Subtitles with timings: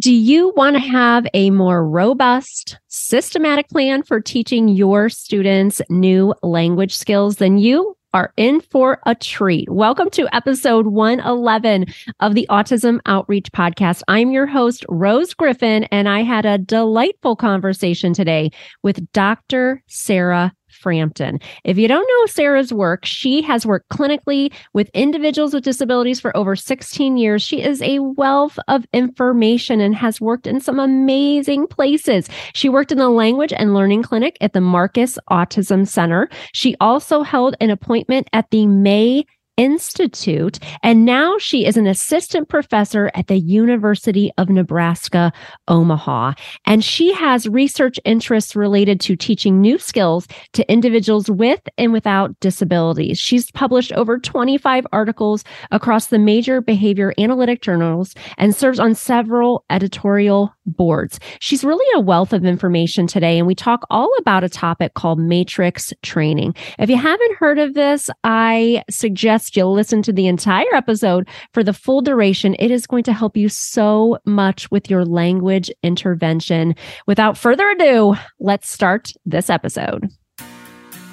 [0.00, 6.32] Do you want to have a more robust, systematic plan for teaching your students new
[6.42, 7.36] language skills?
[7.36, 9.68] Then you are in for a treat.
[9.68, 11.84] Welcome to episode 111
[12.20, 14.00] of the Autism Outreach Podcast.
[14.08, 19.82] I'm your host, Rose Griffin, and I had a delightful conversation today with Dr.
[19.86, 21.38] Sarah Frampton.
[21.64, 26.36] If you don't know Sarah's work, she has worked clinically with individuals with disabilities for
[26.36, 27.42] over 16 years.
[27.42, 32.28] She is a wealth of information and has worked in some amazing places.
[32.54, 36.28] She worked in the Language and Learning Clinic at the Marcus Autism Center.
[36.52, 39.24] She also held an appointment at the May
[39.56, 40.58] Institute.
[40.82, 45.32] And now she is an assistant professor at the University of Nebraska,
[45.68, 46.32] Omaha.
[46.66, 52.38] And she has research interests related to teaching new skills to individuals with and without
[52.40, 53.18] disabilities.
[53.18, 59.64] She's published over 25 articles across the major behavior analytic journals and serves on several
[59.70, 61.20] editorial boards.
[61.40, 63.38] She's really a wealth of information today.
[63.38, 66.54] And we talk all about a topic called matrix training.
[66.78, 71.62] If you haven't heard of this, I suggest you'll listen to the entire episode for
[71.62, 72.56] the full duration.
[72.58, 76.74] It is going to help you so much with your language intervention.
[77.06, 80.08] Without further ado, let's start this episode.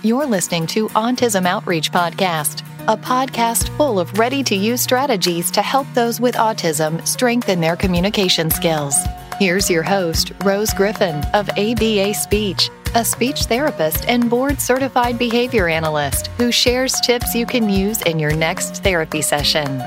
[0.03, 5.61] You're listening to Autism Outreach Podcast, a podcast full of ready to use strategies to
[5.61, 8.95] help those with autism strengthen their communication skills.
[9.39, 15.67] Here's your host, Rose Griffin of ABA Speech a speech therapist and board certified behavior
[15.67, 19.81] analyst who shares tips you can use in your next therapy session.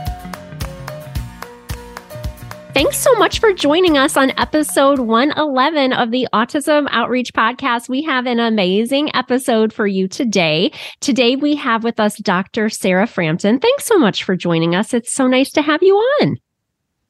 [2.72, 7.88] Thanks so much for joining us on episode 111 of the Autism Outreach Podcast.
[7.88, 10.70] We have an amazing episode for you today.
[11.00, 12.68] Today, we have with us Dr.
[12.68, 13.58] Sarah Frampton.
[13.58, 14.94] Thanks so much for joining us.
[14.94, 16.36] It's so nice to have you on.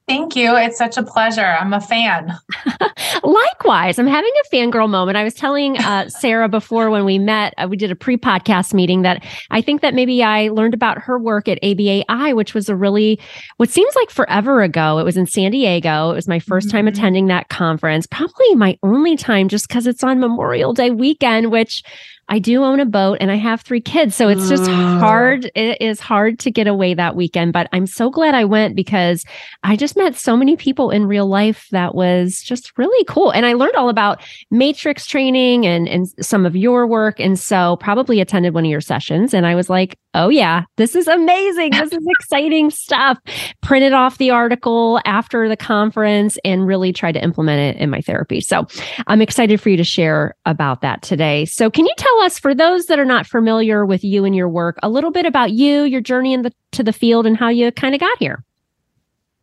[0.07, 0.55] Thank you.
[0.57, 1.45] It's such a pleasure.
[1.45, 2.33] I'm a fan.
[3.23, 5.17] Likewise, I'm having a fangirl moment.
[5.17, 8.73] I was telling uh, Sarah before when we met, uh, we did a pre podcast
[8.73, 12.67] meeting that I think that maybe I learned about her work at ABAI, which was
[12.67, 13.19] a really,
[13.57, 14.97] what seems like forever ago.
[14.97, 16.11] It was in San Diego.
[16.11, 16.69] It was my 1st mm-hmm.
[16.69, 21.51] time attending that conference, probably my only time just because it's on Memorial Day weekend,
[21.51, 21.83] which
[22.29, 24.15] I do own a boat and I have three kids.
[24.15, 25.51] So it's just hard.
[25.53, 27.53] It is hard to get away that weekend.
[27.53, 29.25] But I'm so glad I went because
[29.63, 33.31] I just met so many people in real life that was just really cool.
[33.31, 37.19] And I learned all about matrix training and, and some of your work.
[37.19, 39.33] And so probably attended one of your sessions.
[39.33, 41.71] And I was like, oh, yeah, this is amazing.
[41.71, 43.17] This is exciting stuff.
[43.61, 48.01] Printed off the article after the conference and really tried to implement it in my
[48.01, 48.41] therapy.
[48.41, 48.67] So
[49.07, 51.45] I'm excited for you to share about that today.
[51.45, 54.49] So can you tell us, for those that are not familiar with you and your
[54.49, 57.49] work, a little bit about you, your journey in the, to the field, and how
[57.49, 58.43] you kind of got here.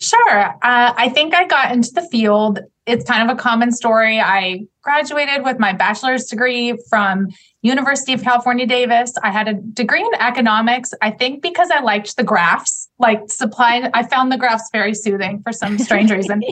[0.00, 0.40] Sure.
[0.62, 2.60] Uh, I think I got into the field.
[2.86, 4.20] It's kind of a common story.
[4.20, 7.28] I graduated with my bachelor's degree from
[7.62, 9.12] University of California, Davis.
[9.22, 10.94] I had a degree in economics.
[11.02, 13.90] I think because I liked the graphs, like supply.
[13.94, 16.42] I found the graphs very soothing for some strange reason.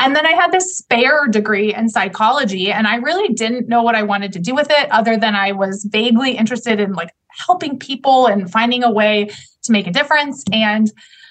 [0.00, 3.94] And then I had this spare degree in psychology, and I really didn't know what
[3.94, 7.10] I wanted to do with it, other than I was vaguely interested in like
[7.46, 9.30] helping people and finding a way
[9.62, 10.42] to make a difference.
[10.52, 10.90] And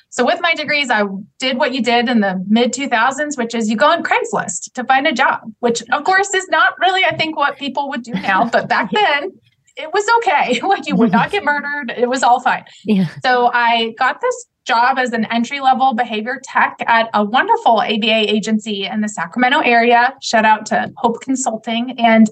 [0.09, 1.03] so with my degrees, I
[1.39, 4.83] did what you did in the mid 2000s, which is you go on Craigslist to
[4.83, 8.13] find a job, which of course is not really, I think, what people would do
[8.13, 8.49] now.
[8.49, 9.31] But back then,
[9.79, 10.59] it was okay.
[10.69, 11.91] Like you would not get murdered.
[11.95, 12.65] It was all fine.
[12.83, 13.07] Yeah.
[13.23, 18.31] So I got this job as an entry level behavior tech at a wonderful ABA
[18.31, 20.13] agency in the Sacramento area.
[20.21, 21.99] Shout out to Hope Consulting.
[21.99, 22.29] And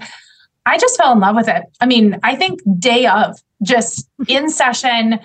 [0.66, 1.64] I just fell in love with it.
[1.82, 5.20] I mean, I think day of just in session,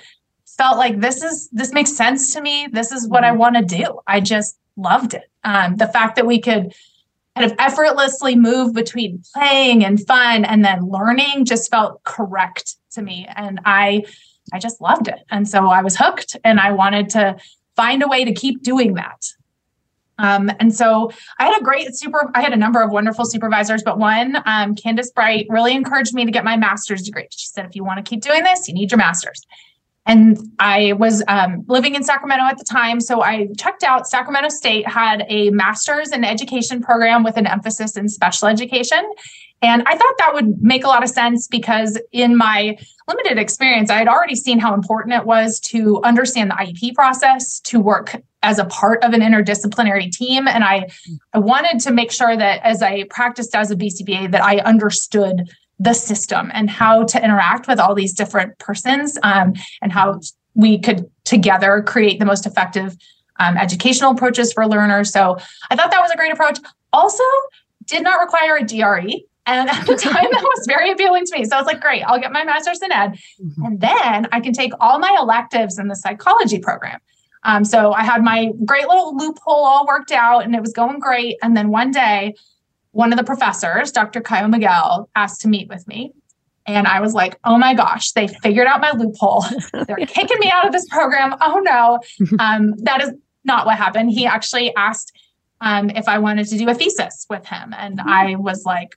[0.56, 2.69] felt like this is this makes sense to me.
[2.71, 3.39] This is what I mm-hmm.
[3.39, 4.00] want to do.
[4.06, 5.25] I just loved it.
[5.44, 6.72] Um, the fact that we could
[7.37, 13.03] kind of effortlessly move between playing and fun and then learning just felt correct to
[13.03, 14.04] me, and I
[14.53, 15.20] I just loved it.
[15.31, 17.37] And so I was hooked, and I wanted to
[17.76, 19.25] find a way to keep doing that.
[20.19, 23.83] Um, and so I had a great super, I had a number of wonderful supervisors,
[23.83, 27.27] but one, um, Candace Bright, really encouraged me to get my master's degree.
[27.30, 29.45] She said, if you want to keep doing this, you need your master's.
[30.04, 33.01] And I was um, living in Sacramento at the time.
[33.01, 37.97] So I checked out Sacramento State had a master's in education program with an emphasis
[37.97, 39.09] in special education.
[39.63, 42.77] And I thought that would make a lot of sense because in my
[43.07, 47.60] limited experience, I had already seen how important it was to understand the IEP process,
[47.60, 50.49] to work as a part of an interdisciplinary team.
[50.49, 50.89] And I,
[51.33, 55.49] I wanted to make sure that as I practiced as a BCBA, that I understood
[55.78, 60.21] the system and how to interact with all these different persons um, and how
[60.54, 62.97] we could together create the most effective
[63.39, 65.10] um, educational approaches for learners.
[65.10, 65.36] So
[65.71, 66.59] I thought that was a great approach.
[66.92, 67.24] Also,
[67.86, 69.13] did not require a GRE.
[69.45, 71.45] And at the time, that was very appealing to me.
[71.45, 73.18] So I was like, great, I'll get my master's in ed.
[73.42, 73.65] Mm-hmm.
[73.65, 77.01] And then I can take all my electives in the psychology program.
[77.45, 81.01] Um, so I had my great little loophole all worked out and it was going
[81.01, 81.39] great.
[81.42, 82.34] And then one day,
[82.92, 84.21] one of the professors, Dr.
[84.21, 86.12] Caio Miguel, asked to meet with me.
[86.65, 89.44] And I was like, oh my gosh, they figured out my loophole.
[89.72, 91.34] They're kicking me out of this program.
[91.41, 91.98] Oh no.
[92.39, 93.12] Um, that is
[93.44, 94.10] not what happened.
[94.10, 95.12] He actually asked
[95.60, 97.74] um, if I wanted to do a thesis with him.
[97.77, 98.09] And mm-hmm.
[98.09, 98.97] I was like,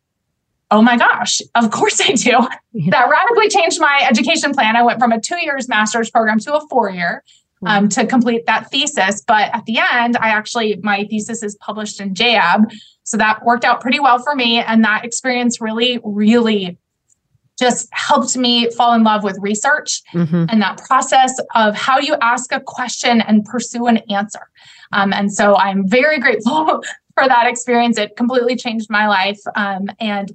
[0.71, 2.47] oh my gosh, of course I do.
[2.77, 2.91] Yeah.
[2.91, 4.75] That radically changed my education plan.
[4.75, 7.23] I went from a two years master's program to a four year.
[7.65, 9.23] Um, to complete that thesis.
[9.25, 12.69] But at the end, I actually, my thesis is published in JAB.
[13.03, 14.59] So that worked out pretty well for me.
[14.59, 16.77] And that experience really, really
[17.59, 20.45] just helped me fall in love with research mm-hmm.
[20.49, 24.49] and that process of how you ask a question and pursue an answer.
[24.91, 26.65] Um, and so I'm very grateful
[27.15, 27.97] for that experience.
[27.97, 30.31] It completely changed my life um, and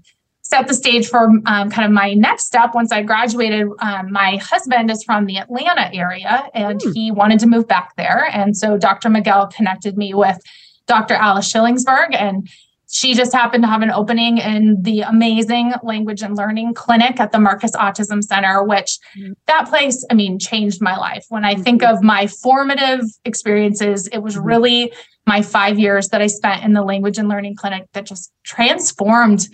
[0.50, 2.74] set the stage for um, kind of my next step.
[2.74, 6.92] Once I graduated, um, my husband is from the Atlanta area and mm.
[6.92, 8.28] he wanted to move back there.
[8.32, 9.08] And so Dr.
[9.08, 10.38] Miguel connected me with
[10.86, 11.14] Dr.
[11.14, 12.48] Alice Shillingsburg and
[12.92, 17.30] she just happened to have an opening in the amazing language and learning clinic at
[17.30, 19.34] the Marcus Autism Center, which mm-hmm.
[19.46, 21.24] that place, I mean, changed my life.
[21.28, 21.94] When I think mm-hmm.
[21.94, 24.46] of my formative experiences, it was mm-hmm.
[24.46, 24.92] really
[25.24, 29.46] my five years that I spent in the language and learning clinic that just transformed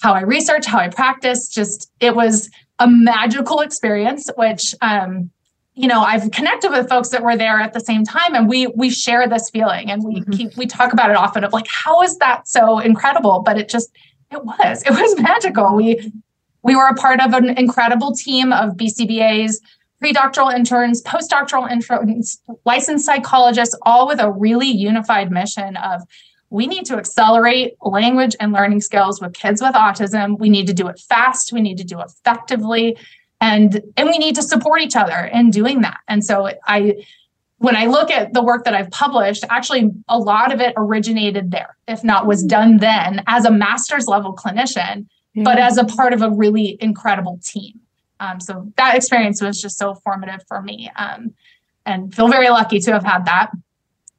[0.00, 1.48] how I research, how I practice.
[1.48, 5.30] Just it was a magical experience, which um,
[5.76, 8.66] you know i've connected with folks that were there at the same time and we
[8.68, 10.32] we share this feeling and we mm-hmm.
[10.32, 13.68] keep we talk about it often of like how is that so incredible but it
[13.68, 13.90] just
[14.32, 16.12] it was it was magical we
[16.62, 19.56] we were a part of an incredible team of bcbas
[20.00, 26.02] pre-doctoral interns postdoctoral interns licensed psychologists all with a really unified mission of
[26.56, 30.38] we need to accelerate language and learning skills with kids with autism.
[30.38, 31.52] We need to do it fast.
[31.52, 32.96] We need to do it effectively.
[33.40, 35.98] And and we need to support each other in doing that.
[36.08, 37.04] And so i
[37.58, 41.50] when i look at the work that i've published actually a lot of it originated
[41.50, 45.06] there if not was done then as a master's level clinician
[45.36, 45.42] yeah.
[45.42, 47.80] but as a part of a really incredible team.
[48.18, 50.90] Um, so that experience was just so formative for me.
[50.96, 51.34] Um,
[51.84, 53.50] and feel very lucky to have had that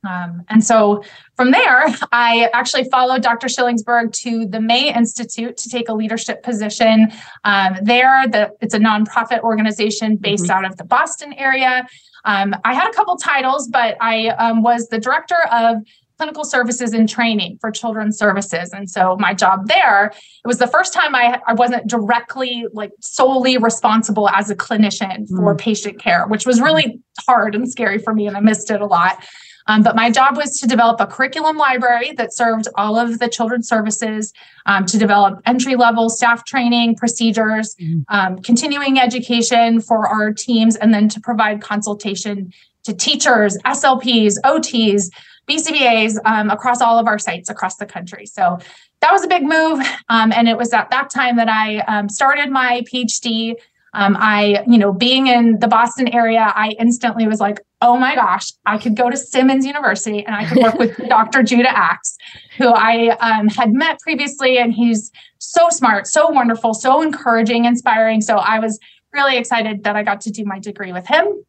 [0.07, 1.03] um, and so
[1.35, 3.47] from there, I actually followed Dr.
[3.47, 7.11] Shillingsburg to the May Institute to take a leadership position
[7.43, 8.23] um, there.
[8.27, 10.51] The, it's a nonprofit organization based mm-hmm.
[10.51, 11.85] out of the Boston area.
[12.25, 15.77] Um, I had a couple titles, but I um, was the director of
[16.17, 18.73] clinical services and training for children's services.
[18.73, 22.91] And so my job there, it was the first time I, I wasn't directly, like
[23.01, 25.59] solely responsible as a clinician for mm.
[25.59, 28.27] patient care, which was really hard and scary for me.
[28.27, 29.23] And I missed it a lot.
[29.67, 33.27] Um, but my job was to develop a curriculum library that served all of the
[33.27, 34.33] children's services,
[34.65, 38.01] um, to develop entry level staff training procedures, mm-hmm.
[38.09, 42.51] um, continuing education for our teams, and then to provide consultation
[42.83, 45.09] to teachers, SLPs, OTs,
[45.47, 48.25] BCBAs um, across all of our sites across the country.
[48.25, 48.59] So
[49.01, 49.85] that was a big move.
[50.09, 53.55] Um, and it was at that time that I um, started my PhD
[53.97, 58.13] um, I, you know, being in the Boston area, I instantly was like, oh my
[58.13, 61.41] gosh, I could go to Simmons University and I could work with Dr.
[61.41, 62.15] Judah Axe,
[62.57, 64.59] who I um, had met previously.
[64.59, 68.21] And he's so smart, so wonderful, so encouraging, inspiring.
[68.21, 68.79] So I was
[69.13, 71.43] really excited that I got to do my degree with him.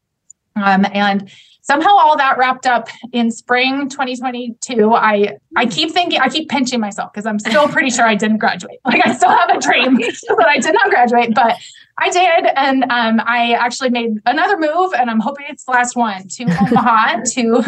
[0.56, 1.30] Um, and
[1.60, 6.80] somehow all that wrapped up in spring 2022 i i keep thinking i keep pinching
[6.80, 9.94] myself because i'm still pretty sure i didn't graduate like i still have a dream
[9.98, 11.56] that i did not graduate but
[11.98, 15.96] i did and um, i actually made another move and i'm hoping it's the last
[15.96, 17.62] one to omaha to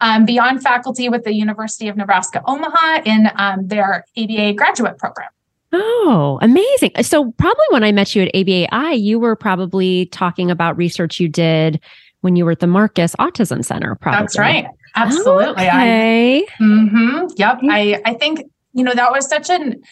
[0.00, 4.98] um, be on faculty with the university of nebraska omaha in um, their aba graduate
[4.98, 5.28] program
[5.76, 6.92] Oh, amazing.
[7.02, 11.28] So, probably when I met you at ABAI, you were probably talking about research you
[11.28, 11.80] did
[12.20, 14.20] when you were at the Marcus Autism Center, probably.
[14.20, 14.66] That's right.
[14.94, 15.64] Absolutely.
[15.64, 16.46] Okay.
[16.48, 17.58] I, mm-hmm, yep.
[17.64, 19.82] I, I think, you know, that was such an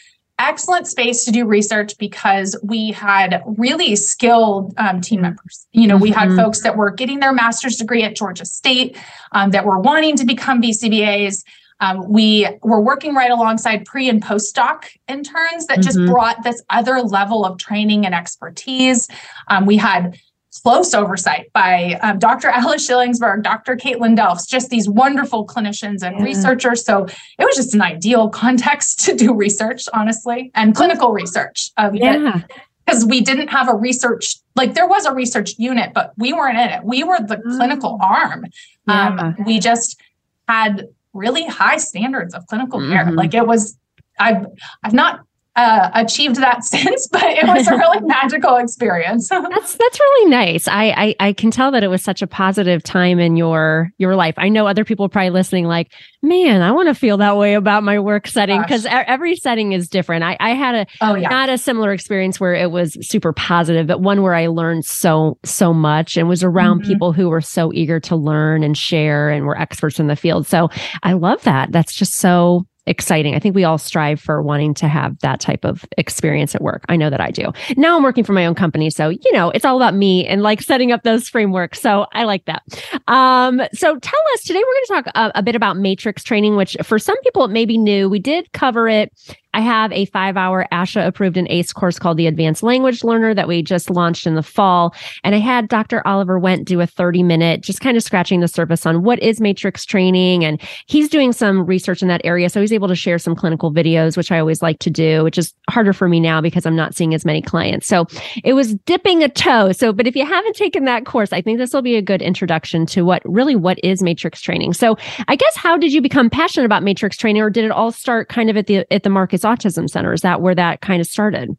[0.42, 5.22] excellent space to do research because we had really skilled um, team mm-hmm.
[5.24, 5.66] members.
[5.72, 6.30] You know, we mm-hmm.
[6.30, 8.96] had folks that were getting their master's degree at Georgia State,
[9.32, 11.42] um, that were wanting to become BCBAs.
[11.80, 15.82] Um, we were working right alongside pre and postdoc interns that mm-hmm.
[15.82, 19.08] just brought this other level of training and expertise.
[19.48, 20.16] Um, we had
[20.60, 22.48] close oversight by um, Dr.
[22.48, 23.76] Alice Shillingsburg, Dr.
[23.76, 26.24] Caitlin Delfs, just these wonderful clinicians and yeah.
[26.24, 26.84] researchers.
[26.84, 31.70] So it was just an ideal context to do research, honestly, and clinical research.
[31.76, 32.42] Of yeah.
[32.84, 36.58] Because we didn't have a research, like there was a research unit, but we weren't
[36.58, 36.84] in it.
[36.84, 37.56] We were the mm.
[37.56, 38.46] clinical arm.
[38.88, 39.08] Yeah.
[39.08, 40.00] Um, we just
[40.48, 43.04] had really high standards of clinical care.
[43.04, 43.14] Mm-hmm.
[43.14, 43.78] Like it was,
[44.18, 44.46] I've
[44.82, 45.20] I've not
[45.54, 49.28] uh, achieved that since, but it was a really magical experience.
[49.30, 50.66] that's that's really nice.
[50.68, 54.16] I, I I can tell that it was such a positive time in your your
[54.16, 54.34] life.
[54.38, 55.92] I know other people probably listening, like,
[56.22, 59.88] man, I want to feel that way about my work setting because every setting is
[59.88, 60.24] different.
[60.24, 61.28] I I had a oh, yeah.
[61.28, 65.38] not a similar experience where it was super positive, but one where I learned so
[65.44, 66.92] so much and was around mm-hmm.
[66.92, 70.46] people who were so eager to learn and share and were experts in the field.
[70.46, 70.70] So
[71.02, 71.72] I love that.
[71.72, 73.34] That's just so exciting.
[73.34, 76.84] I think we all strive for wanting to have that type of experience at work.
[76.88, 77.52] I know that I do.
[77.76, 78.90] Now I'm working for my own company.
[78.90, 81.80] So, you know, it's all about me and like setting up those frameworks.
[81.80, 82.62] So I like that.
[83.06, 86.56] Um, so tell us today, we're going to talk a, a bit about matrix training,
[86.56, 88.08] which for some people it may be new.
[88.08, 89.12] We did cover it
[89.54, 93.34] I have a five hour ASHA approved and ACE course called the Advanced Language Learner
[93.34, 94.94] that we just launched in the fall.
[95.24, 96.06] And I had Dr.
[96.06, 99.40] Oliver Wendt do a 30 minute, just kind of scratching the surface on what is
[99.40, 100.44] matrix training.
[100.44, 102.48] And he's doing some research in that area.
[102.48, 105.36] So he's able to share some clinical videos, which I always like to do, which
[105.36, 107.86] is harder for me now because I'm not seeing as many clients.
[107.86, 108.06] So
[108.44, 109.72] it was dipping a toe.
[109.72, 112.22] So, but if you haven't taken that course, I think this will be a good
[112.22, 114.72] introduction to what really what is matrix training.
[114.72, 114.96] So
[115.28, 118.28] I guess how did you become passionate about matrix training or did it all start
[118.28, 120.12] kind of at the, at the Marcus Autism Center.
[120.12, 121.56] Is that where that kind of started?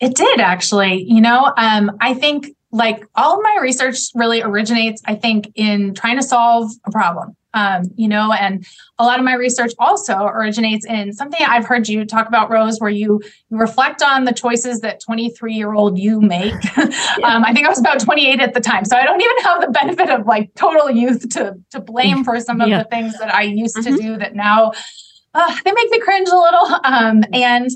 [0.00, 1.04] It did actually.
[1.04, 5.94] You know, um, I think like all of my research really originates, I think, in
[5.94, 7.36] trying to solve a problem.
[7.54, 8.66] Um, you know, and
[8.98, 12.80] a lot of my research also originates in something I've heard you talk about, Rose,
[12.80, 16.52] where you, you reflect on the choices that 23 year old you make.
[17.22, 19.60] um, I think I was about 28 at the time, so I don't even have
[19.60, 22.82] the benefit of like total youth to to blame for some of yeah.
[22.82, 23.94] the things that I used mm-hmm.
[23.94, 24.72] to do that now
[25.34, 26.80] uh, they make me cringe a little.
[26.84, 27.70] Um, and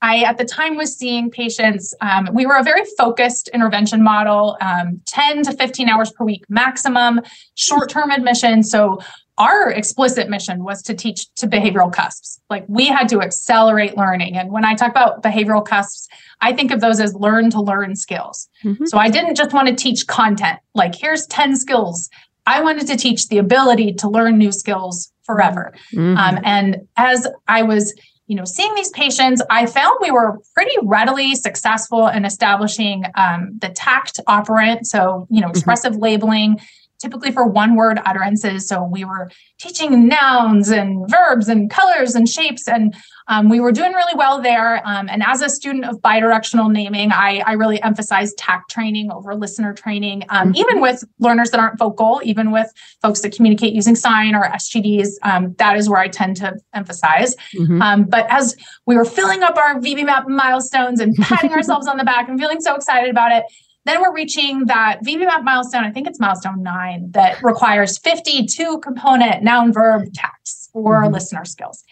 [0.00, 1.94] I, at the time, was seeing patients.
[2.00, 6.44] Um, we were a very focused intervention model, um, 10 to 15 hours per week
[6.48, 7.20] maximum,
[7.54, 8.62] short term admission.
[8.62, 9.00] So,
[9.38, 12.40] our explicit mission was to teach to behavioral cusps.
[12.50, 14.36] Like, we had to accelerate learning.
[14.36, 16.08] And when I talk about behavioral cusps,
[16.40, 18.48] I think of those as learn to learn skills.
[18.64, 18.86] Mm-hmm.
[18.86, 22.08] So, I didn't just want to teach content, like, here's 10 skills.
[22.46, 25.72] I wanted to teach the ability to learn new skills forever.
[25.94, 26.16] Mm-hmm.
[26.16, 27.94] Um, and as I was,
[28.26, 33.58] you know, seeing these patients, I found we were pretty readily successful in establishing um,
[33.58, 35.50] the TACT operant, so you know, mm-hmm.
[35.50, 36.02] expressive mm-hmm.
[36.02, 36.60] labeling,
[36.98, 38.66] typically for one word utterances.
[38.66, 42.94] So we were teaching nouns and verbs and colors and shapes, and
[43.28, 44.80] um, we were doing really well there.
[44.86, 49.34] Um, and as a student of bidirectional naming, I, I really emphasize TACT training over
[49.34, 50.56] listener training, um, mm-hmm.
[50.56, 55.08] even with learners that aren't vocal, even with folks that communicate using sign or SGDs.
[55.22, 57.36] Um, that is where I tend to emphasize.
[57.54, 57.82] Mm-hmm.
[57.82, 62.04] Um, but as we were filling up our VB-MAPP milestones and patting ourselves on the
[62.04, 63.44] back and feeling so excited about it,
[63.88, 65.84] then we're reaching that VB-MAPP milestone.
[65.84, 71.14] I think it's milestone nine that requires 52 component noun verb TACTs for mm-hmm.
[71.14, 71.84] listener skills.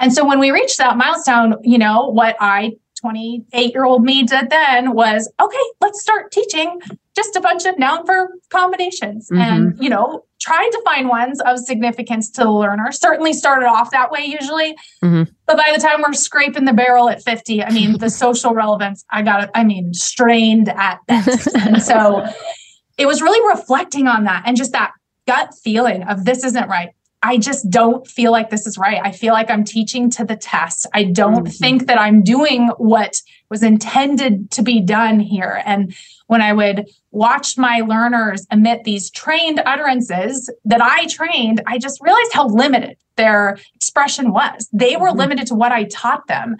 [0.00, 4.22] And so when we reach that milestone, you know, what I 28 year old me
[4.22, 6.80] did then was okay, let's start teaching
[7.18, 9.42] just a bunch of noun verb combinations mm-hmm.
[9.42, 12.92] and, you know, trying to find ones of significance to the learner.
[12.92, 14.76] Certainly started off that way usually.
[15.02, 15.24] Mm-hmm.
[15.46, 19.04] But by the time we're scraping the barrel at 50, I mean, the social relevance,
[19.10, 21.48] I got it, I mean, strained at best.
[21.56, 22.24] and so
[22.98, 24.92] it was really reflecting on that and just that
[25.26, 26.90] gut feeling of this isn't right.
[27.22, 29.00] I just don't feel like this is right.
[29.02, 30.86] I feel like I'm teaching to the test.
[30.94, 31.52] I don't mm-hmm.
[31.52, 33.20] think that I'm doing what
[33.50, 35.62] was intended to be done here.
[35.64, 35.94] And
[36.28, 42.00] when I would watch my learners emit these trained utterances that I trained, I just
[42.00, 44.68] realized how limited their expression was.
[44.72, 45.18] They were mm-hmm.
[45.18, 46.56] limited to what I taught them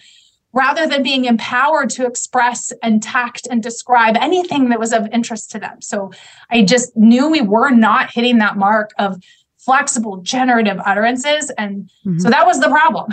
[0.52, 5.50] rather than being empowered to express and tact and describe anything that was of interest
[5.50, 5.80] to them.
[5.80, 6.10] So
[6.50, 9.22] I just knew we were not hitting that mark of
[9.68, 12.18] flexible generative utterances and mm-hmm.
[12.18, 13.06] so that was the problem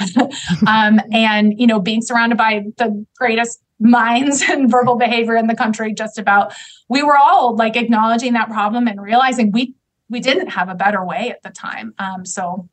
[0.67, 5.55] um, and you know being surrounded by the greatest minds and verbal behavior in the
[5.55, 6.53] country just about
[6.87, 9.73] we were all like acknowledging that problem and realizing we
[10.09, 12.69] we didn't have a better way at the time um, so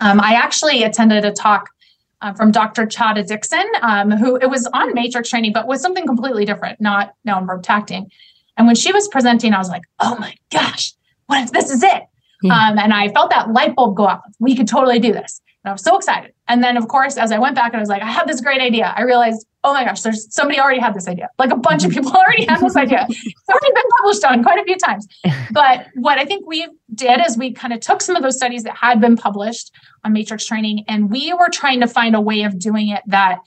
[0.00, 1.68] um, i actually attended a talk
[2.20, 2.84] uh, from Dr.
[2.84, 7.14] Chada Dixon, um, who it was on matrix training, but was something completely different, not
[7.24, 8.10] noun verb tacting.
[8.56, 10.94] And when she was presenting, I was like, "Oh my gosh,
[11.26, 12.02] what if this is it?"
[12.42, 12.54] Yeah.
[12.54, 14.20] Um, and I felt that light bulb go off.
[14.38, 15.40] We could totally do this.
[15.64, 16.32] And I was so excited.
[16.46, 18.40] And then, of course, as I went back and I was like, I have this
[18.40, 21.28] great idea, I realized, oh my gosh, there's somebody already had this idea.
[21.38, 23.06] Like a bunch of people already had this idea.
[23.08, 25.06] It's already been published on quite a few times.
[25.50, 28.64] But what I think we did is we kind of took some of those studies
[28.64, 29.72] that had been published
[30.04, 33.38] on matrix training and we were trying to find a way of doing it that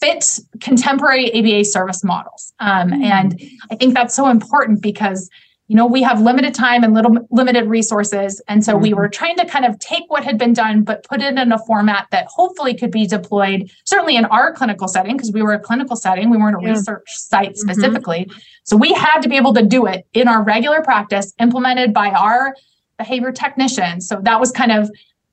[0.00, 2.52] fits contemporary ABA service models.
[2.60, 3.04] Um, mm.
[3.04, 3.40] And
[3.70, 5.30] I think that's so important because
[5.66, 8.40] you know, we have limited time and little limited resources.
[8.48, 8.82] And so mm-hmm.
[8.82, 11.52] we were trying to kind of take what had been done, but put it in
[11.52, 15.54] a format that hopefully could be deployed, certainly in our clinical setting, because we were
[15.54, 16.72] a clinical setting, we weren't a yeah.
[16.72, 17.70] research site mm-hmm.
[17.70, 18.26] specifically.
[18.26, 18.38] Mm-hmm.
[18.64, 22.10] So we had to be able to do it in our regular practice, implemented by
[22.10, 22.54] our
[22.98, 24.06] behavior technicians.
[24.06, 24.90] So that was kind of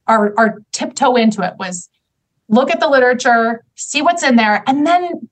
[0.07, 1.89] our, our tiptoe into it was
[2.47, 5.29] look at the literature, see what's in there, and then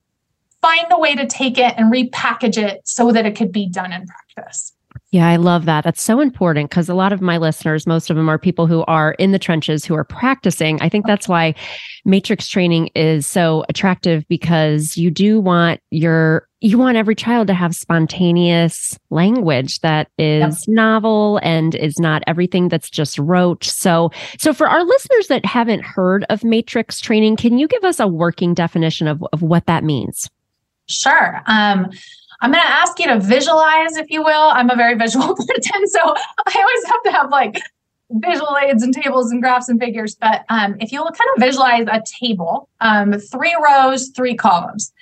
[0.60, 3.92] find a way to take it and repackage it so that it could be done
[3.92, 4.72] in practice.
[5.12, 5.82] Yeah, I love that.
[5.82, 8.84] That's so important because a lot of my listeners, most of them are people who
[8.84, 10.80] are in the trenches who are practicing.
[10.80, 11.56] I think that's why
[12.04, 17.54] matrix training is so attractive because you do want your you want every child to
[17.54, 23.64] have spontaneous language that is novel and is not everything that's just rote.
[23.64, 27.98] So so for our listeners that haven't heard of matrix training, can you give us
[27.98, 30.30] a working definition of, of what that means?
[30.86, 31.40] Sure.
[31.46, 31.90] Um,
[32.40, 34.50] I'm going to ask you to visualize, if you will.
[34.50, 37.60] I'm a very visual person, so I always have to have like
[38.10, 40.14] visual aids and tables and graphs and figures.
[40.14, 44.92] But um, if you'll kind of visualize a table, um, three rows, three columns,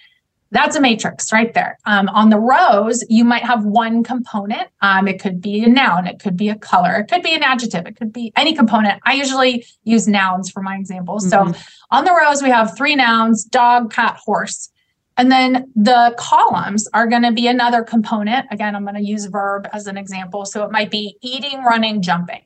[0.50, 1.78] that's a matrix right there.
[1.84, 4.68] Um, on the rows, you might have one component.
[4.80, 7.42] Um, it could be a noun, it could be a color, it could be an
[7.42, 9.00] adjective, it could be any component.
[9.04, 11.26] I usually use nouns for my examples.
[11.26, 11.52] Mm-hmm.
[11.52, 11.58] So
[11.90, 14.70] on the rows, we have three nouns dog, cat, horse.
[15.18, 18.46] And then the columns are going to be another component.
[18.52, 20.46] Again, I'm going to use verb as an example.
[20.46, 22.42] So it might be eating, running, jumping.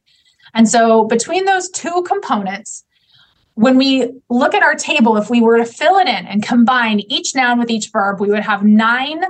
[0.55, 2.85] And so between those two components,
[3.55, 7.01] when we look at our table, if we were to fill it in and combine
[7.01, 9.23] each noun with each verb, we would have nine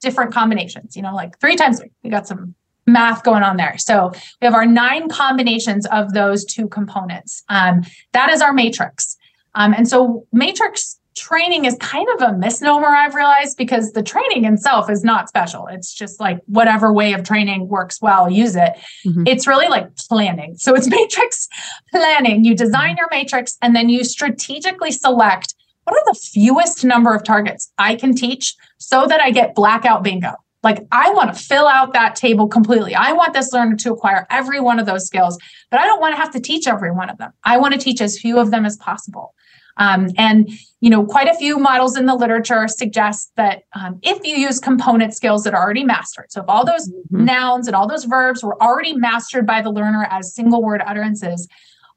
[0.00, 1.90] different combinations, you know, like three times three.
[2.02, 2.54] We got some
[2.86, 3.76] math going on there.
[3.78, 7.44] So we have our nine combinations of those two components.
[7.48, 9.16] Um, that is our matrix.
[9.54, 14.44] Um, and so matrix training is kind of a misnomer, I've realized, because the training
[14.44, 15.66] itself is not special.
[15.66, 18.72] It's just like whatever way of training works well, use it.
[19.04, 19.24] Mm-hmm.
[19.26, 20.56] It's really like planning.
[20.56, 21.48] So it's matrix
[21.90, 22.44] planning.
[22.44, 27.24] You design your matrix and then you strategically select what are the fewest number of
[27.24, 30.34] targets I can teach so that I get blackout bingo.
[30.62, 32.94] Like, I want to fill out that table completely.
[32.94, 35.38] I want this learner to acquire every one of those skills,
[35.70, 37.32] but I don't want to have to teach every one of them.
[37.44, 39.34] I want to teach as few of them as possible.
[39.78, 44.24] Um, and you know, quite a few models in the literature suggest that um, if
[44.24, 47.24] you use component skills that are already mastered, so if all those mm-hmm.
[47.24, 51.48] nouns and all those verbs were already mastered by the learner as single word utterances,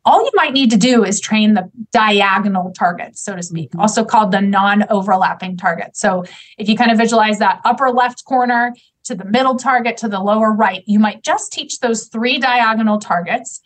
[0.04, 3.82] all you might need to do is train the diagonal targets, so to speak, mm-hmm.
[3.82, 5.96] also called the non overlapping target.
[5.96, 6.24] So
[6.58, 10.20] if you kind of visualize that upper left corner to the middle target to the
[10.20, 13.62] lower right, you might just teach those three diagonal targets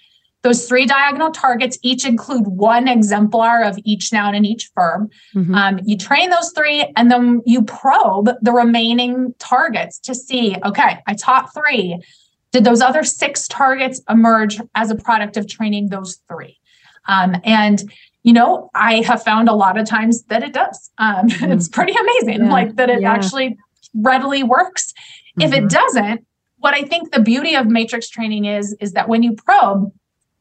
[0.46, 5.12] those three diagonal targets each include one exemplar of each noun in each verb.
[5.34, 5.56] Mm-hmm.
[5.56, 11.00] Um, you train those three and then you probe the remaining targets to see okay,
[11.08, 12.00] I taught three.
[12.52, 16.60] Did those other six targets emerge as a product of training those three?
[17.08, 17.84] Um, and
[18.22, 20.92] you know, I have found a lot of times that it does.
[21.00, 21.54] Um, mm-hmm.
[21.54, 22.52] It's pretty amazing, yeah.
[22.52, 23.12] like that it yeah.
[23.12, 23.58] actually
[23.96, 24.94] readily works.
[24.94, 25.42] Mm-hmm.
[25.42, 25.68] If it mm-hmm.
[25.70, 26.28] doesn't,
[26.58, 29.92] what I think the beauty of matrix training is, is that when you probe,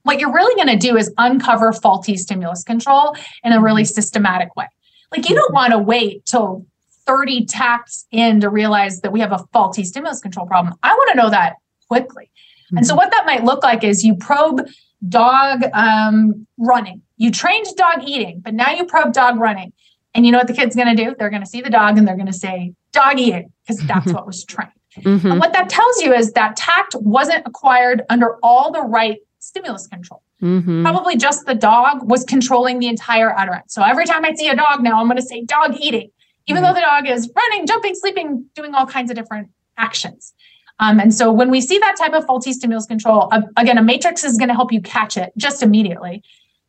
[0.05, 3.95] what you're really going to do is uncover faulty stimulus control in a really mm-hmm.
[3.95, 4.69] systematic way.
[5.11, 5.55] Like you don't mm-hmm.
[5.55, 6.64] want to wait till
[7.07, 10.75] 30 tacts in to realize that we have a faulty stimulus control problem.
[10.83, 11.55] I want to know that
[11.88, 12.31] quickly.
[12.67, 12.79] Mm-hmm.
[12.79, 12.99] And so mm-hmm.
[12.99, 14.67] what that might look like is you probe
[15.09, 17.03] dog um, running.
[17.17, 19.73] You trained dog eating, but now you probe dog running.
[20.14, 21.14] And you know what the kid's going to do?
[21.19, 24.12] They're going to see the dog and they're going to say dog eating because that's
[24.12, 24.71] what was trained.
[24.99, 25.29] Mm-hmm.
[25.29, 29.87] And what that tells you is that tact wasn't acquired under all the right stimulus
[29.87, 30.22] control.
[30.42, 30.83] Mm-hmm.
[30.83, 33.74] Probably just the dog was controlling the entire utterance.
[33.74, 36.11] So every time I see a dog now, I'm going to say dog eating,
[36.46, 36.72] even mm-hmm.
[36.72, 40.35] though the dog is running, jumping, sleeping, doing all kinds of different actions.
[40.80, 43.83] Um, and so when we see that type of faulty stimulus control, uh, again, a
[43.83, 46.22] matrix is going to help you catch it just immediately.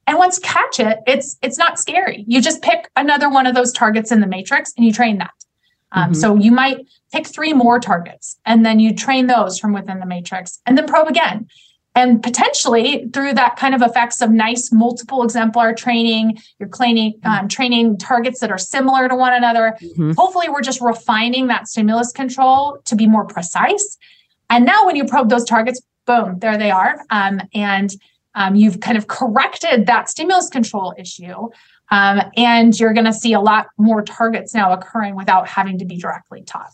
[0.07, 2.25] And once catch it, it's it's not scary.
[2.27, 5.31] You just pick another one of those targets in the matrix and you train that.
[5.91, 6.13] Um, mm-hmm.
[6.13, 10.05] So you might pick three more targets and then you train those from within the
[10.05, 11.47] matrix and then probe again
[11.95, 17.47] and potentially through that kind of effects of nice multiple exemplar training you're training um,
[17.47, 19.75] training targets that are similar to one another.
[19.81, 20.12] Mm-hmm.
[20.12, 23.97] hopefully we're just refining that stimulus control to be more precise.
[24.49, 26.99] And now when you probe those targets boom there they are.
[27.10, 27.89] Um, and
[28.36, 31.49] um, you've kind of corrected that stimulus control issue
[31.91, 35.86] um, and you're going to see a lot more targets now occurring without having to
[35.86, 36.71] be directly taught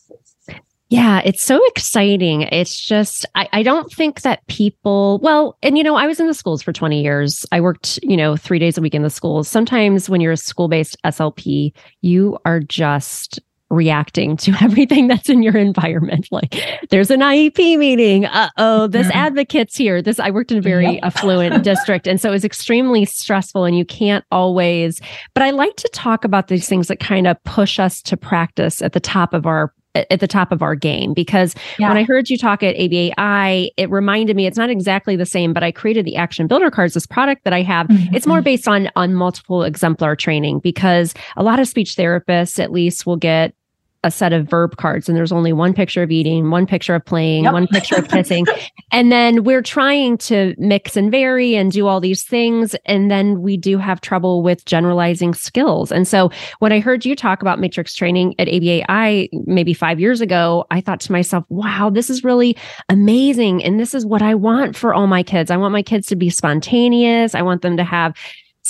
[0.91, 2.41] yeah, it's so exciting.
[2.41, 6.27] It's just, I, I don't think that people, well, and you know, I was in
[6.27, 7.45] the schools for 20 years.
[7.53, 9.47] I worked, you know, three days a week in the schools.
[9.47, 15.41] Sometimes when you're a school based SLP, you are just reacting to everything that's in
[15.41, 16.27] your environment.
[16.31, 16.55] Like
[16.89, 18.25] there's an IEP meeting.
[18.25, 19.17] Uh oh, this mm-hmm.
[19.17, 20.01] advocate's here.
[20.01, 21.03] This I worked in a very yep.
[21.03, 22.07] affluent district.
[22.07, 25.01] And so it was extremely stressful and you can't always,
[25.33, 28.81] but I like to talk about these things that kind of push us to practice
[28.81, 31.87] at the top of our at the top of our game because yeah.
[31.87, 35.53] when I heard you talk at ABAI, it reminded me it's not exactly the same,
[35.53, 37.87] but I created the action builder cards, this product that I have.
[37.87, 38.15] Mm-hmm.
[38.15, 42.71] It's more based on on multiple exemplar training because a lot of speech therapists at
[42.71, 43.53] least will get
[44.03, 47.05] a set of verb cards and there's only one picture of eating, one picture of
[47.05, 47.53] playing, yep.
[47.53, 48.45] one picture of kissing.
[48.91, 52.75] and then we're trying to mix and vary and do all these things.
[52.85, 55.91] And then we do have trouble with generalizing skills.
[55.91, 60.19] And so when I heard you talk about matrix training at ABAI maybe five years
[60.19, 62.57] ago, I thought to myself, wow, this is really
[62.89, 63.63] amazing.
[63.63, 65.51] And this is what I want for all my kids.
[65.51, 67.35] I want my kids to be spontaneous.
[67.35, 68.15] I want them to have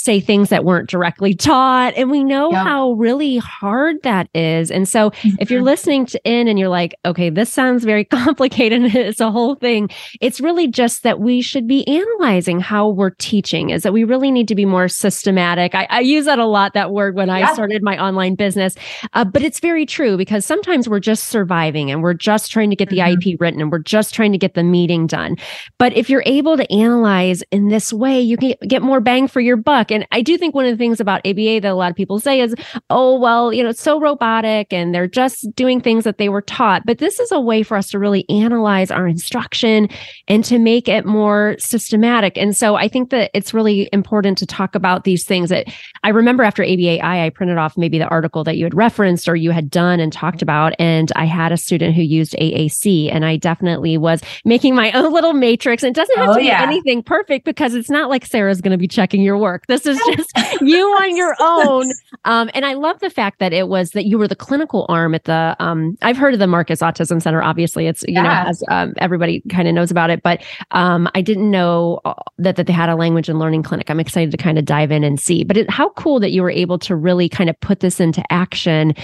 [0.02, 1.94] say things that weren't directly taught.
[1.96, 2.64] And we know yeah.
[2.64, 4.70] how really hard that is.
[4.70, 5.36] And so mm-hmm.
[5.38, 5.66] if you're mm-hmm.
[5.66, 9.54] listening to in and you're like, okay, this sounds very complicated and it's a whole
[9.54, 9.88] thing,
[10.20, 14.30] it's really just that we should be analyzing how we're teaching, is that we really
[14.30, 15.74] need to be more systematic.
[15.74, 17.50] I, I use that a lot, that word, when yeah.
[17.50, 18.74] I started my online business.
[19.12, 22.76] Uh, but it's very true because sometimes we're just surviving and we're just trying to
[22.76, 23.18] get the mm-hmm.
[23.18, 25.36] IEP written and we're just trying to get the meeting done.
[25.78, 29.40] But if you're able to analyze in this way, you can get more bang for
[29.40, 29.91] your buck.
[29.92, 32.18] And I do think one of the things about ABA that a lot of people
[32.20, 32.54] say is,
[32.90, 36.42] oh, well, you know, it's so robotic and they're just doing things that they were
[36.42, 36.84] taught.
[36.86, 39.88] But this is a way for us to really analyze our instruction
[40.28, 42.36] and to make it more systematic.
[42.36, 45.66] And so I think that it's really important to talk about these things that
[46.02, 49.36] I remember after ABAI, I printed off maybe the article that you had referenced or
[49.36, 50.44] you had done and talked mm-hmm.
[50.44, 50.74] about.
[50.78, 55.12] And I had a student who used AAC and I definitely was making my own
[55.12, 55.82] little matrix.
[55.82, 56.62] And it doesn't have oh, to be yeah.
[56.62, 59.66] anything perfect because it's not like Sarah's going to be checking your work.
[59.66, 61.90] This is just you on your own.
[62.24, 65.14] Um, and I love the fact that it was that you were the clinical arm
[65.14, 65.56] at the.
[65.58, 67.42] Um, I've heard of the Marcus Autism Center.
[67.42, 68.22] Obviously, it's you yeah.
[68.22, 72.14] know as um, everybody kind of knows about it, but um, I didn't know uh,
[72.38, 73.90] that that they had a language and learning clinic.
[73.90, 75.44] I'm excited to kind of dive in and see.
[75.44, 78.22] But it, how cool that you were able to really kind of put this into
[78.30, 78.94] action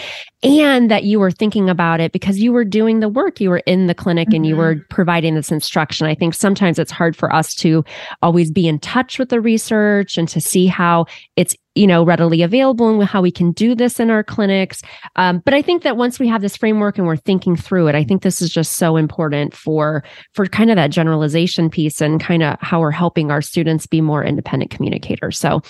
[0.42, 3.62] and that you were thinking about it because you were doing the work you were
[3.66, 4.36] in the clinic mm-hmm.
[4.36, 4.84] and you were mm-hmm.
[4.88, 7.84] providing this instruction i think sometimes it's hard for us to
[8.22, 12.42] always be in touch with the research and to see how it's you know readily
[12.42, 14.82] available and how we can do this in our clinics.
[15.16, 17.94] Um, but i think that once we have this framework and we're thinking through it
[17.94, 22.20] i think this is just so important for for kind of that generalization piece and
[22.20, 25.38] kind of how we're helping our students be more independent communicators.
[25.38, 25.62] So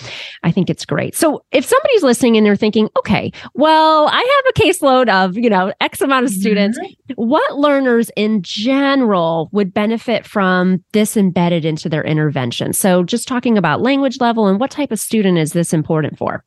[0.43, 1.15] i think it's great.
[1.15, 5.49] So if somebody's listening and they're thinking okay well i have a caseload of you
[5.49, 7.13] know x amount of students mm-hmm.
[7.15, 12.73] what learners in general would benefit from this embedded into their intervention?
[12.73, 16.17] So just talking about language level and what type of student is this important important
[16.17, 16.43] for?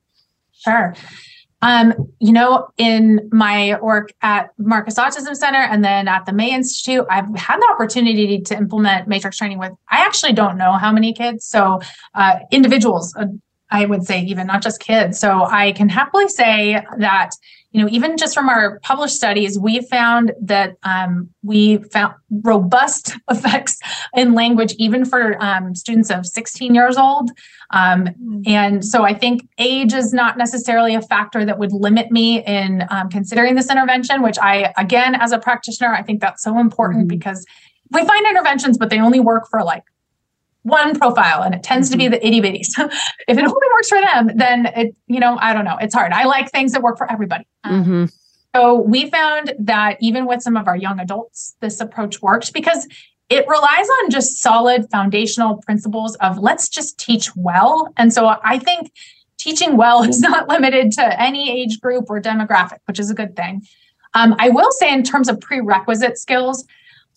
[0.52, 0.94] Sure.
[1.60, 6.52] Um, you know, in my work at Marcus Autism Center and then at the May
[6.52, 10.90] Institute, I've had the opportunity to implement matrix training with, I actually don't know how
[10.90, 11.44] many kids.
[11.44, 11.80] So,
[12.14, 13.26] uh, individuals, uh,
[13.72, 15.18] I would say, even not just kids.
[15.18, 17.32] So, I can happily say that
[17.72, 23.16] you know, even just from our published studies, we found that um, we found robust
[23.30, 23.78] effects
[24.14, 27.30] in language, even for um, students of 16 years old.
[27.70, 28.46] Um, mm.
[28.46, 32.84] and so I think age is not necessarily a factor that would limit me in
[32.90, 37.02] um, considering this intervention, which I, again, as a practitioner, I think that's so important
[37.02, 37.16] mm-hmm.
[37.16, 37.46] because
[37.90, 39.84] we find interventions, but they only work for like
[40.62, 42.12] one profile and it tends to be mm-hmm.
[42.12, 42.68] the itty bitties.
[43.28, 45.76] if it only works for them, then it, you know, I don't know.
[45.80, 46.12] It's hard.
[46.12, 47.46] I like things that work for everybody.
[47.64, 48.04] Um, mm-hmm.
[48.54, 52.86] So we found that even with some of our young adults, this approach worked because
[53.30, 57.90] it relies on just solid foundational principles of let's just teach well.
[57.96, 58.92] And so I think
[59.38, 63.34] teaching well is not limited to any age group or demographic, which is a good
[63.34, 63.62] thing.
[64.14, 66.66] Um, I will say, in terms of prerequisite skills,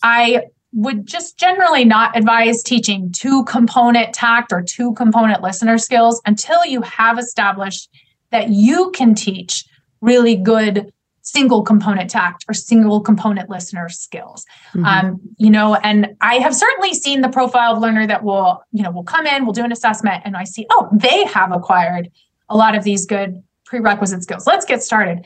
[0.01, 0.43] I
[0.75, 6.65] would just generally not advise teaching two component tact or two component listener skills until
[6.65, 7.89] you have established
[8.31, 9.65] that you can teach
[10.01, 14.45] really good single component tact or single component listener skills.
[14.73, 14.85] Mm-hmm.
[14.85, 18.83] um, you know and i have certainly seen the profile of learner that will you
[18.83, 22.11] know will come in will do an assessment and i see oh they have acquired
[22.49, 24.45] a lot of these good prerequisite skills.
[24.45, 25.25] Let's get started.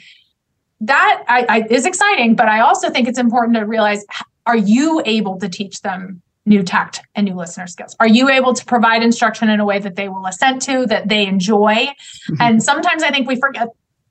[0.79, 4.05] That I, I, is exciting but i also think it's important to realize
[4.49, 7.95] are you able to teach them new tact and new listener skills?
[7.99, 11.07] Are you able to provide instruction in a way that they will assent to, that
[11.07, 11.75] they enjoy?
[11.75, 12.35] Mm-hmm.
[12.39, 13.67] And sometimes I think we forget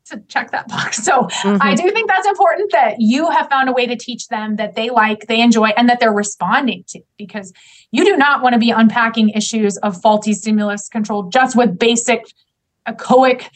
[0.07, 0.99] to check that box.
[0.99, 1.57] So mm-hmm.
[1.61, 4.77] I do think that's important that you have found a way to teach them that
[4.77, 7.53] they like, they enjoy, and that they're responding to because
[7.91, 12.25] you do not want to be unpacking issues of faulty stimulus control just with basic
[12.87, 13.49] echoic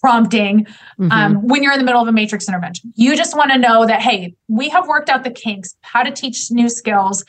[0.00, 1.12] prompting mm-hmm.
[1.12, 2.92] um, when you're in the middle of a matrix intervention.
[2.96, 6.10] You just want to know that, hey, we have worked out the kinks, how to
[6.10, 7.24] teach new skills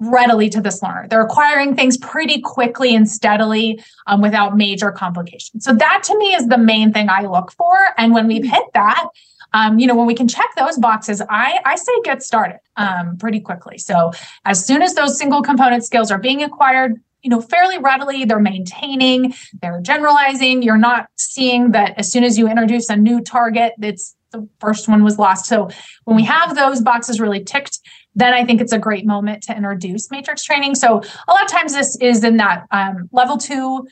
[0.00, 1.06] readily to this learner.
[1.08, 5.64] They're acquiring things pretty quickly and steadily um, without major complications.
[5.64, 7.76] So that to me is the main thing I look for.
[7.98, 9.06] And when we've hit that,
[9.52, 13.18] um, you know, when we can check those boxes, I, I say get started um,
[13.18, 13.76] pretty quickly.
[13.76, 14.12] So
[14.44, 18.40] as soon as those single component skills are being acquired, you know, fairly readily, they're
[18.40, 20.62] maintaining, they're generalizing.
[20.62, 24.88] You're not seeing that as soon as you introduce a new target, it's the first
[24.88, 25.46] one was lost.
[25.46, 25.68] So
[26.04, 27.80] when we have those boxes really ticked,
[28.14, 30.74] then I think it's a great moment to introduce matrix training.
[30.74, 33.86] So a lot of times this is in that um, level two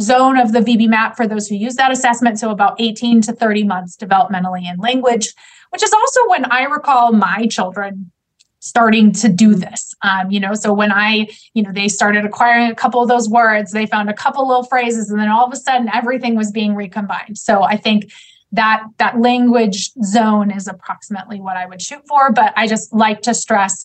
[0.00, 2.38] zone of the VB-MAPP for those who use that assessment.
[2.38, 5.32] So about 18 to 30 months developmentally in language,
[5.70, 8.12] which is also when I recall my children
[8.60, 9.94] starting to do this.
[10.02, 13.28] Um, you know, so when I, you know, they started acquiring a couple of those
[13.28, 16.50] words, they found a couple little phrases, and then all of a sudden everything was
[16.50, 17.38] being recombined.
[17.38, 18.10] So I think
[18.52, 22.32] that that language zone is approximately what I would shoot for.
[22.32, 23.84] But I just like to stress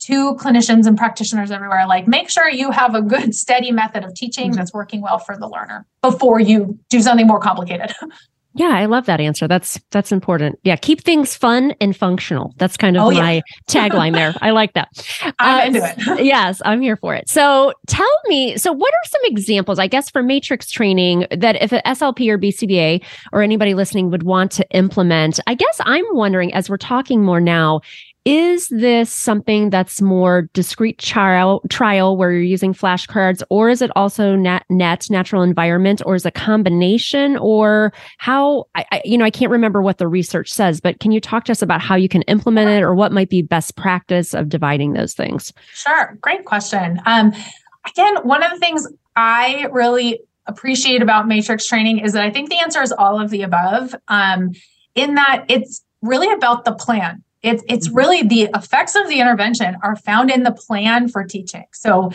[0.00, 4.14] to clinicians and practitioners everywhere like make sure you have a good steady method of
[4.14, 4.56] teaching mm-hmm.
[4.56, 7.92] that's working well for the learner before you do something more complicated
[8.54, 9.46] Yeah, I love that answer.
[9.46, 10.58] That's that's important.
[10.64, 12.52] Yeah, keep things fun and functional.
[12.56, 13.42] That's kind of oh, my yeah.
[13.68, 14.34] tagline there.
[14.40, 14.88] I like that.
[15.38, 16.24] I'm uh, into it.
[16.24, 17.28] yes, I'm here for it.
[17.28, 21.70] So tell me, so what are some examples, I guess, for matrix training that if
[21.70, 25.38] an SLP or BCBA or anybody listening would want to implement?
[25.46, 27.82] I guess I'm wondering as we're talking more now,
[28.26, 33.90] is this something that's more discrete trial trial where you're using flashcards or is it
[33.96, 39.30] also net, natural environment or is a combination or how I, I, you know i
[39.30, 42.08] can't remember what the research says but can you talk to us about how you
[42.08, 45.52] can implement it or what might be best practice of dividing those things?
[45.72, 46.18] Sure.
[46.20, 47.00] Great question.
[47.06, 47.32] Um,
[47.86, 52.50] again one of the things i really appreciate about matrix training is that i think
[52.50, 53.94] the answer is all of the above.
[54.08, 54.52] Um,
[54.94, 57.96] in that it's really about the plan it's it's mm-hmm.
[57.96, 61.64] really the effects of the intervention are found in the plan for teaching.
[61.72, 62.10] So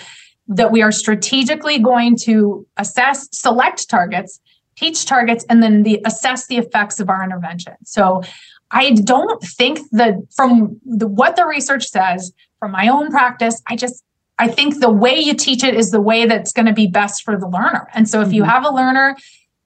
[0.47, 4.39] that we are strategically going to assess, select targets,
[4.75, 7.73] teach targets, and then the assess the effects of our intervention.
[7.83, 8.21] So
[8.71, 13.75] I don't think that from the, what the research says, from my own practice, I
[13.75, 14.03] just
[14.37, 17.23] I think the way you teach it is the way that's going to be best
[17.23, 17.87] for the learner.
[17.93, 18.51] And so if you mm-hmm.
[18.51, 19.15] have a learner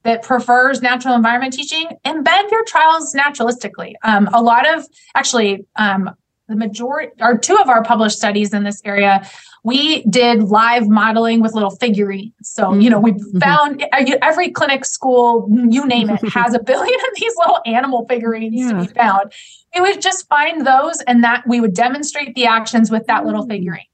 [0.02, 3.94] that prefers natural environment teaching, embed your trials naturalistically.
[4.02, 6.10] Um, a lot of actually, um,
[6.48, 9.24] the majority or two of our published studies in this area,
[9.62, 12.34] we did live modeling with little figurines.
[12.42, 13.38] So, you know, we mm-hmm.
[13.38, 18.54] found every clinic, school, you name it, has a billion of these little animal figurines
[18.54, 18.72] yeah.
[18.72, 19.32] to be found.
[19.74, 23.44] We would just find those and that we would demonstrate the actions with that little
[23.44, 23.50] mm.
[23.50, 23.84] figurine.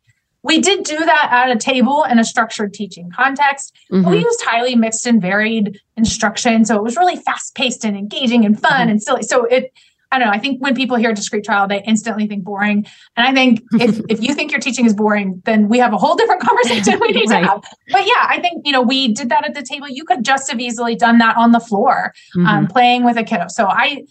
[0.47, 3.77] We did do that at a table in a structured teaching context.
[3.93, 4.09] Mm-hmm.
[4.09, 6.65] We used highly mixed and varied instruction.
[6.65, 8.91] So it was really fast paced and engaging and fun mm-hmm.
[8.91, 9.23] and silly.
[9.25, 9.73] So it,
[10.13, 10.33] I don't know.
[10.33, 12.87] I think when people hear discrete trial, they instantly think boring.
[13.17, 15.99] And I think if, if you think your teaching is boring, then we have a
[15.99, 17.41] whole different conversation we need right.
[17.41, 17.65] to have.
[17.91, 19.89] But yeah, I think, you know, we did that at the table.
[19.89, 22.47] You could just have easily done that on the floor, um, mm-hmm.
[22.47, 23.47] um, playing with a kiddo.
[23.49, 24.05] So I,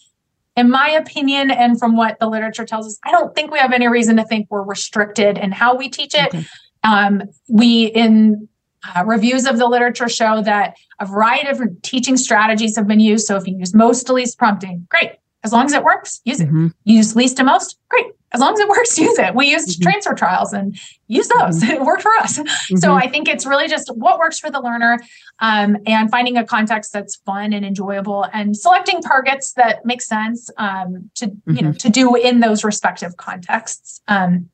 [0.55, 3.73] in my opinion, and from what the literature tells us, I don't think we have
[3.73, 6.27] any reason to think we're restricted in how we teach it.
[6.27, 6.45] Okay.
[6.83, 8.47] Um, we, in
[8.95, 13.25] uh, reviews of the literature, show that a variety of teaching strategies have been used.
[13.25, 15.11] So if you use most to least prompting, great.
[15.45, 16.47] As long as it works, use it.
[16.47, 16.67] Mm-hmm.
[16.83, 19.33] Use least to most, great as long as it works, use it.
[19.33, 19.83] We used mm-hmm.
[19.83, 20.77] transfer trials and
[21.07, 21.61] use those.
[21.61, 21.71] Mm-hmm.
[21.71, 22.39] It worked for us.
[22.65, 22.77] Mm-hmm.
[22.77, 24.99] So I think it's really just what works for the learner
[25.39, 30.49] um, and finding a context that's fun and enjoyable and selecting targets that make sense
[30.57, 31.71] um, to, you know, mm-hmm.
[31.73, 34.01] to do in those respective contexts.
[34.07, 34.49] Um,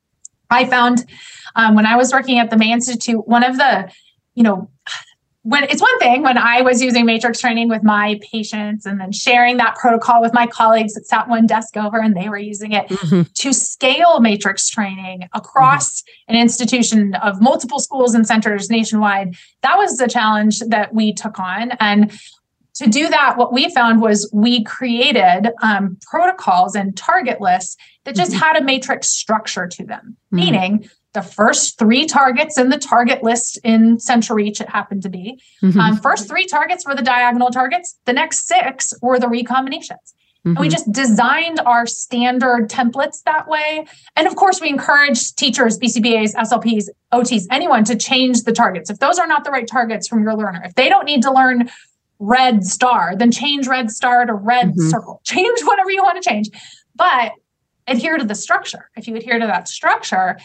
[0.50, 1.06] I found
[1.56, 3.90] um, when I was working at the May Institute, one of the,
[4.36, 4.70] you know,
[5.44, 9.12] when it's one thing when I was using matrix training with my patients and then
[9.12, 12.74] sharing that protocol with my colleagues that sat one desk over and they were using
[12.74, 13.24] it mm-hmm.
[13.34, 16.36] to scale matrix training across mm-hmm.
[16.36, 19.36] an institution of multiple schools and centers nationwide.
[19.64, 21.72] That was the challenge that we took on.
[21.80, 22.12] And
[22.76, 28.16] to do that, what we found was we created um, protocols and target lists that
[28.16, 28.42] just mm-hmm.
[28.42, 30.36] had a matrix structure to them, mm-hmm.
[30.36, 35.41] meaning the first three targets in the target list in CentralReach, it happened to be.
[35.62, 35.80] Mm-hmm.
[35.80, 40.13] Um, first three targets were the diagonal targets, the next six were the recombinations.
[40.45, 40.50] Mm-hmm.
[40.50, 40.71] And we mm-hmm.
[40.71, 43.86] just designed our standard templates that way.
[44.15, 48.89] And of course, we encourage teachers, BCBAs, SLPs, OTs, anyone to change the targets.
[48.89, 51.32] If those are not the right targets from your learner, if they don't need to
[51.32, 51.69] learn
[52.17, 54.89] red star, then change red star to red mm-hmm.
[54.89, 55.21] circle.
[55.26, 56.50] Change whatever you want to change.
[56.95, 57.32] But
[57.88, 58.89] adhere to the structure.
[58.95, 60.38] If you adhere to that structure,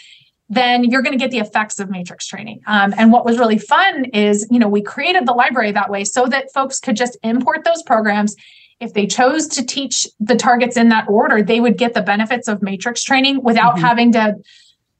[0.48, 2.60] then you're going to get the effects of matrix training.
[2.66, 6.04] Um, and what was really fun is, you know, we created the library that way
[6.04, 8.36] so that folks could just import those programs.
[8.78, 12.46] If they chose to teach the targets in that order, they would get the benefits
[12.46, 13.84] of matrix training without mm-hmm.
[13.84, 14.36] having to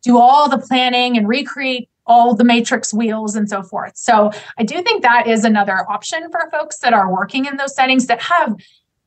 [0.02, 3.96] do all the planning and recreate all the matrix wheels and so forth.
[3.96, 7.74] So I do think that is another option for folks that are working in those
[7.74, 8.56] settings that have,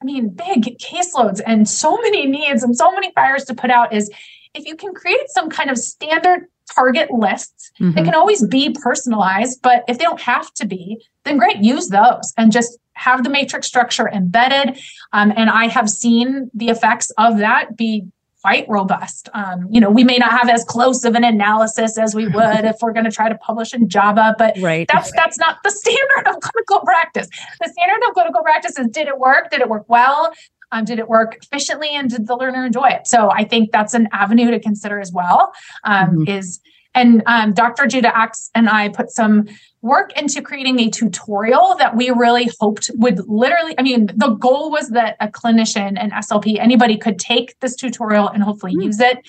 [0.02, 3.94] I mean, big caseloads and so many needs and so many fires to put out
[3.94, 4.12] is
[4.54, 7.96] if you can create some kind of standard target lists mm-hmm.
[7.96, 11.90] that can always be personalized, but if they don't have to be, then great, use
[11.90, 14.80] those and just have the matrix structure embedded.
[15.14, 18.08] Um, and I have seen the effects of that be
[18.42, 19.30] quite robust.
[19.34, 22.66] Um, you know, we may not have as close of an analysis as we would
[22.66, 24.88] if we're going to try to publish in JABA, but right.
[24.92, 27.28] that's that's not the standard of clinical practice.
[27.60, 29.52] The standard of clinical practice is did it work?
[29.52, 30.34] Did it work well?
[30.72, 33.08] Um, did it work efficiently and did the learner enjoy it?
[33.08, 35.52] So I think that's an avenue to consider as well.
[35.84, 36.30] Um, mm-hmm.
[36.30, 36.60] Is
[36.96, 37.86] and um, Dr.
[37.86, 39.48] Judah Axe and I put some
[39.82, 44.72] work into creating a tutorial that we really hoped would literally, I mean, the goal
[44.72, 48.86] was that a clinician an SLP, anybody could take this tutorial and hopefully mm.
[48.86, 49.20] use it.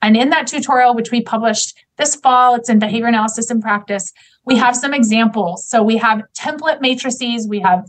[0.00, 4.12] And in that tutorial, which we published this fall, it's in behavior analysis in practice,
[4.44, 5.68] we have some examples.
[5.68, 7.84] So we have template matrices, we have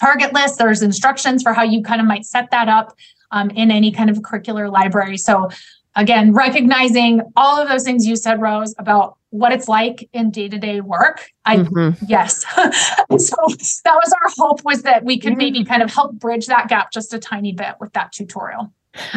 [0.00, 0.58] target list.
[0.58, 2.96] there's instructions for how you kind of might set that up
[3.30, 5.16] um, in any kind of curricular library.
[5.16, 5.48] So
[5.96, 10.80] again, recognizing all of those things you said, Rose, about what it's like in day-to-day
[10.80, 12.04] work i mm-hmm.
[12.06, 13.36] yes so
[13.84, 16.92] that was our hope was that we could maybe kind of help bridge that gap
[16.92, 18.72] just a tiny bit with that tutorial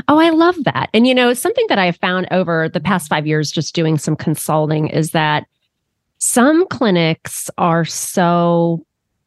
[0.08, 0.90] Oh, I love that.
[0.94, 4.00] And you know, something that I have found over the past five years just doing
[4.00, 5.46] some consulting is that
[6.18, 8.84] some clinics are so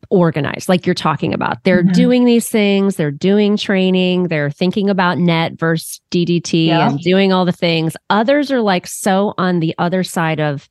[0.08, 1.62] organized, like you're talking about.
[1.64, 1.92] They're mm-hmm.
[1.92, 6.88] doing these things, they're doing training, they're thinking about net versus DTT yeah.
[6.88, 7.96] and doing all the things.
[8.08, 10.68] Others are like so on the other side of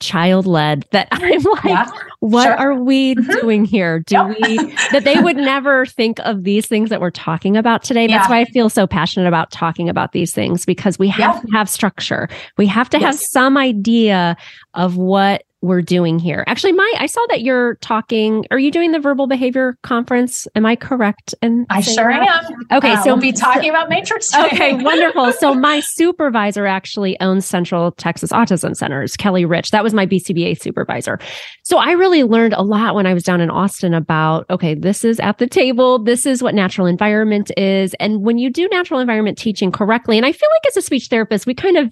[0.00, 1.88] child led that I'm like, yeah,
[2.20, 2.56] what sure.
[2.56, 3.30] are we mm-hmm.
[3.32, 4.00] doing here?
[4.00, 4.36] Do yep.
[4.40, 4.56] we
[4.92, 8.06] that they would never think of these things that we're talking about today?
[8.06, 8.36] That's yeah.
[8.36, 11.68] why I feel so passionate about talking about these things because we have to have
[11.68, 12.28] structure.
[12.56, 13.06] We have to yes.
[13.06, 14.36] have some idea
[14.74, 16.44] of what we're doing here.
[16.46, 18.46] Actually, my I saw that you're talking.
[18.50, 20.46] Are you doing the verbal behavior conference?
[20.54, 21.34] Am I correct?
[21.42, 22.44] And I sure that?
[22.44, 22.76] am.
[22.78, 24.34] Okay, uh, so we'll be talking about matrix.
[24.34, 25.32] Okay, wonderful.
[25.32, 29.70] So my supervisor actually owns Central Texas Autism Centers, Kelly Rich.
[29.70, 31.18] That was my BCBA supervisor.
[31.62, 35.04] So I really learned a lot when I was down in Austin about okay, this
[35.04, 35.98] is at the table.
[35.98, 40.26] This is what natural environment is, and when you do natural environment teaching correctly, and
[40.26, 41.90] I feel like as a speech therapist, we kind of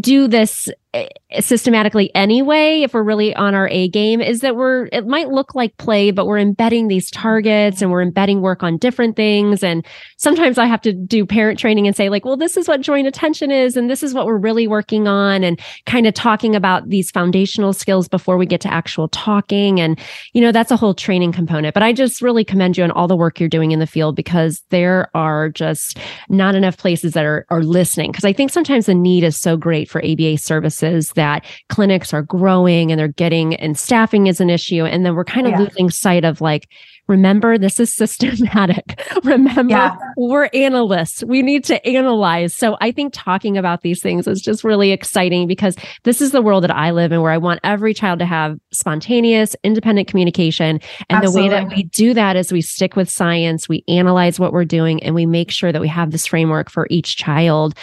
[0.00, 1.08] do this eh, Eh,
[1.40, 5.54] systematically anyway if we're really on our a game is that we're it might look
[5.54, 9.64] like play but we're embedding these targets and we're embedding work on different things.
[9.64, 9.86] And
[10.18, 13.06] sometimes i have to do parent training and say like well this is what joint
[13.06, 16.90] attention is and this is what we're really working on and kind of talking about
[16.90, 19.80] these foundational skills before we get to actual talking.
[19.80, 19.98] And
[20.34, 23.08] you know that's a whole training component but i just really commend you on all
[23.08, 27.24] the work you're doing in the field because there are just not enough places that
[27.24, 28.12] are are listening.
[28.12, 32.22] Because i think sometimes the need is so great for aba services that clinics are
[32.22, 34.84] growing and they're getting and staffing is an issue.
[34.84, 35.60] And then we're kind of yeah.
[35.60, 36.68] losing sight of like,
[37.08, 39.00] remember this is systematic.
[39.24, 39.96] remember yeah.
[40.16, 41.24] we're analysts.
[41.24, 42.54] We need to analyze.
[42.54, 46.42] So I think talking about these things is just really exciting because this is the
[46.42, 50.80] world that I live in where I want every child to have spontaneous, independent communication.
[51.10, 51.48] And Absolutely.
[51.48, 54.64] the way that we do that is we stick with science, we analyze what we're
[54.64, 57.74] doing, and we make sure that we have this framework for each child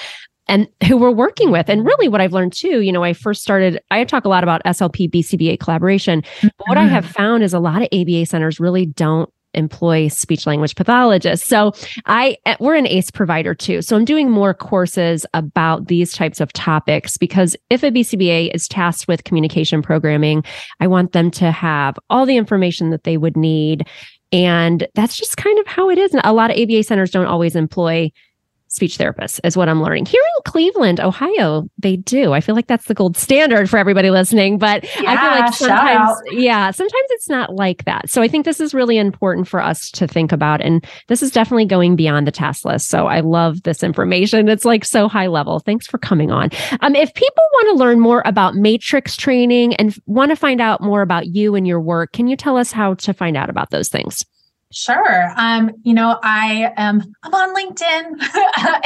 [0.49, 1.69] and who we're working with.
[1.69, 4.43] And really, what I've learned too, you know, I first started, I talk a lot
[4.43, 6.23] about SLP BCBA collaboration.
[6.41, 7.13] But what I have mm-hmm.
[7.13, 11.47] found is a lot of ABA centers really don't employ speech language pathologists.
[11.47, 11.71] So
[12.05, 13.81] I eh, we're an ACE provider too.
[13.81, 18.67] So I'm doing more courses about these types of topics because if a BCBA is
[18.67, 20.43] tasked with communication programming,
[20.79, 23.87] I want them to have all the information that they would need
[24.31, 26.13] and that's just kind of how it is.
[26.13, 28.11] And a lot of ABA centers don't always employ
[28.69, 30.05] speech therapists is what I'm learning.
[30.05, 32.33] Here in Cleveland, Ohio, they do.
[32.33, 35.53] I feel like that's the gold standard for everybody listening, but yeah, I feel like
[35.53, 38.09] sometimes yeah, sometimes it's not like that.
[38.09, 41.31] So I think this is really important for us to think about and this is
[41.31, 42.89] definitely going beyond the task list.
[42.89, 44.47] So I love this information.
[44.47, 45.59] It's like so high level.
[45.59, 46.49] Thanks for coming on.
[46.81, 50.81] Um if people want to learn more about matrix training and want to find out
[50.81, 53.71] more about you and your work, can you tell us how to find out about
[53.71, 54.23] those things?
[54.71, 55.33] Sure.
[55.35, 58.21] Um, you know, I am I'm on LinkedIn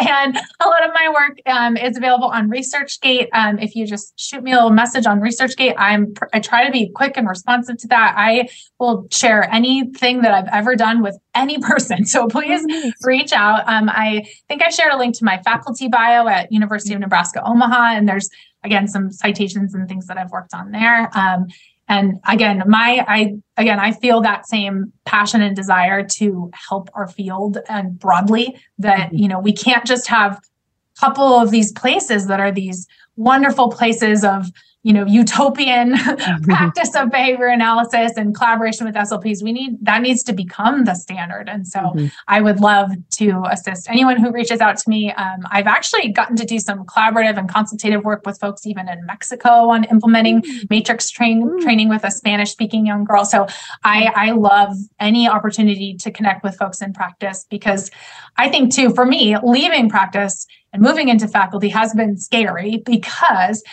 [0.10, 3.28] and a lot of my work um, is available on ResearchGate.
[3.34, 6.72] Um, if you just shoot me a little message on ResearchGate, I'm I try to
[6.72, 8.16] be quick and responsive to that.
[8.18, 8.48] I
[8.80, 12.06] will share anything that I've ever done with any person.
[12.06, 12.66] So please
[13.02, 13.68] reach out.
[13.68, 17.46] Um, I think I shared a link to my faculty bio at University of Nebraska
[17.46, 18.30] Omaha, and there's
[18.64, 21.10] again some citations and things that I've worked on there.
[21.14, 21.48] Um,
[21.88, 27.08] and again my i again i feel that same passion and desire to help our
[27.08, 29.18] field and broadly that mm-hmm.
[29.18, 33.70] you know we can't just have a couple of these places that are these wonderful
[33.70, 34.48] places of
[34.84, 35.98] you know utopian
[36.44, 40.94] practice of behavior analysis and collaboration with slps we need that needs to become the
[40.94, 42.08] standard and so mm-hmm.
[42.28, 46.36] i would love to assist anyone who reaches out to me um, i've actually gotten
[46.36, 50.66] to do some collaborative and consultative work with folks even in mexico on implementing mm-hmm.
[50.70, 51.64] matrix train, mm-hmm.
[51.64, 53.48] training with a spanish speaking young girl so
[53.84, 57.90] i i love any opportunity to connect with folks in practice because
[58.38, 63.64] i think too for me leaving practice and moving into faculty has been scary because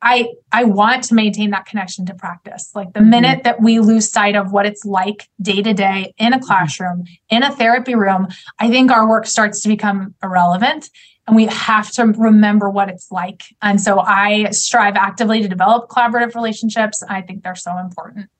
[0.00, 2.70] I I want to maintain that connection to practice.
[2.74, 3.10] Like the mm-hmm.
[3.10, 6.46] minute that we lose sight of what it's like day to day in a mm-hmm.
[6.46, 8.28] classroom, in a therapy room,
[8.58, 10.90] I think our work starts to become irrelevant
[11.26, 13.44] and we have to remember what it's like.
[13.60, 17.02] And so I strive actively to develop collaborative relationships.
[17.08, 18.30] I think they're so important.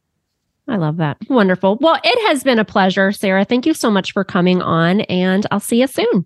[0.66, 1.18] I love that.
[1.28, 1.78] Wonderful.
[1.80, 3.44] Well, it has been a pleasure, Sarah.
[3.44, 6.24] Thank you so much for coming on and I'll see you soon.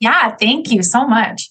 [0.00, 1.50] Yeah, thank you so much.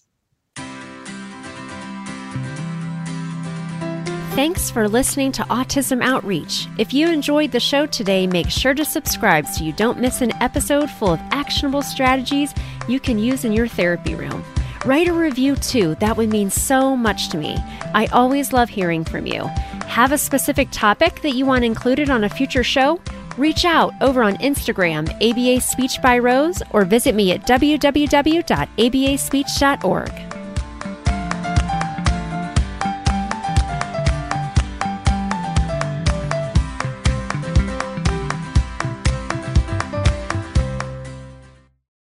[4.36, 6.68] Thanks for listening to Autism Outreach.
[6.80, 10.32] If you enjoyed the show today, make sure to subscribe so you don't miss an
[10.42, 12.52] episode full of actionable strategies
[12.88, 14.44] you can use in your therapy room.
[14.86, 17.56] Write a review too, that would mean so much to me.
[17.94, 19.44] I always love hearing from you.
[19.86, 23.00] Have a specific topic that you want included on a future show?
[23.38, 30.33] Reach out over on Instagram, ABA Speech by Rose, or visit me at www.abaspeech.org.